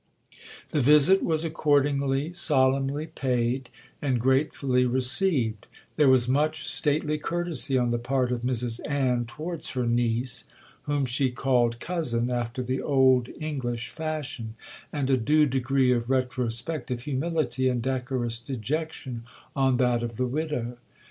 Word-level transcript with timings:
'The 0.71 0.81
visit 0.81 1.21
was 1.21 1.43
accordingly 1.43 2.33
solemnly 2.33 3.05
paid, 3.05 3.69
and 4.01 4.19
gratefully 4.19 4.83
received,—there 4.83 6.09
was 6.09 6.27
much 6.27 6.65
stately 6.65 7.19
courtesy 7.19 7.77
on 7.77 7.91
the 7.91 7.99
part 7.99 8.31
of 8.31 8.41
Mrs 8.41 8.79
Ann 8.89 9.25
towards 9.25 9.69
her 9.73 9.85
niece, 9.85 10.45
(whom 10.89 11.05
she 11.05 11.29
called 11.29 11.79
cousin 11.79 12.31
after 12.31 12.63
the 12.63 12.81
old 12.81 13.29
English 13.39 13.89
fashion), 13.89 14.55
and 14.91 15.11
a 15.11 15.17
due 15.17 15.45
degree 15.45 15.91
of 15.91 16.09
retrospective 16.09 17.01
humility 17.01 17.67
and 17.69 17.83
decorous 17.83 18.39
dejection 18.39 19.23
on 19.55 19.77
that 19.77 20.01
of 20.01 20.17
the 20.17 20.25
widow. 20.25 20.79